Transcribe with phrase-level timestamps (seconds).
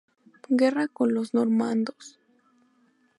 [0.49, 2.17] Guerra con los normandos.